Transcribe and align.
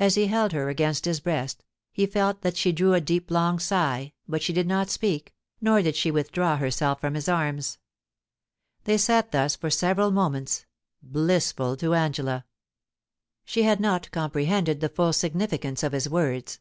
As 0.00 0.16
he 0.16 0.26
held 0.26 0.50
her 0.50 0.68
against 0.68 1.04
his 1.04 1.20
breast, 1.20 1.62
he 1.92 2.04
felt 2.04 2.40
that 2.42 2.56
she 2.56 2.72
drew 2.72 2.94
a 2.94 3.00
deep 3.00 3.30
long 3.30 3.60
sigh, 3.60 4.12
but 4.26 4.42
she 4.42 4.52
did 4.52 4.66
not 4.66 4.90
speak, 4.90 5.32
nor 5.60 5.82
did 5.82 5.94
she 5.94 6.10
withdraw 6.10 6.56
herself 6.56 7.00
from 7.00 7.14
his 7.14 7.28
arms. 7.28 7.78
They 8.86 8.98
sat 8.98 9.30
thus 9.30 9.54
for 9.54 9.70
several 9.70 10.10
moments— 10.10 10.66
blissful 11.00 11.76
to 11.76 11.94
Angela. 11.94 12.44
212 13.46 13.46
POUCY 13.46 13.46
AND 13.46 13.46
PASSION, 13.46 13.52
She 13.52 13.62
had 13.62 13.80
not 13.80 14.10
comprehended 14.10 14.80
the 14.80 14.92
full 14.92 15.12
significance 15.12 15.84
of 15.84 15.92
his 15.92 16.08
words. 16.08 16.58